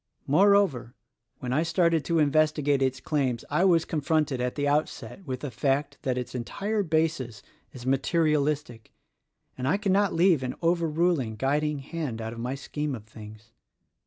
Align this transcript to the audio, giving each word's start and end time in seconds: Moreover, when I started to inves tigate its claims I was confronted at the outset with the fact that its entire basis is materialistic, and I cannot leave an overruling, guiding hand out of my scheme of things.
Moreover, 0.25 0.95
when 1.41 1.53
I 1.53 1.61
started 1.61 2.03
to 2.05 2.15
inves 2.15 2.51
tigate 2.51 2.81
its 2.81 2.99
claims 2.99 3.45
I 3.51 3.63
was 3.65 3.85
confronted 3.85 4.41
at 4.41 4.55
the 4.55 4.67
outset 4.67 5.23
with 5.27 5.41
the 5.41 5.51
fact 5.51 5.99
that 6.01 6.17
its 6.17 6.33
entire 6.33 6.81
basis 6.81 7.43
is 7.71 7.85
materialistic, 7.85 8.93
and 9.55 9.67
I 9.67 9.77
cannot 9.77 10.15
leave 10.15 10.41
an 10.41 10.55
overruling, 10.59 11.35
guiding 11.35 11.77
hand 11.77 12.19
out 12.19 12.33
of 12.33 12.39
my 12.39 12.55
scheme 12.55 12.95
of 12.95 13.05
things. 13.05 13.51